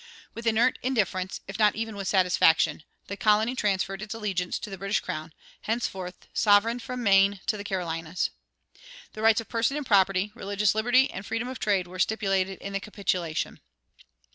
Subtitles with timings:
[0.33, 4.77] With inert indifference, if not even with satisfaction, the colony transferred its allegiance to the
[4.79, 5.31] British crown,
[5.61, 8.31] henceforth sovereign from Maine to the Carolinas.
[9.13, 12.73] The rights of person and property, religious liberty, and freedom of trade were stipulated in
[12.73, 13.59] the capitulation.